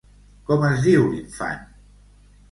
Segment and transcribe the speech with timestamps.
[0.45, 1.61] Com es diu infant?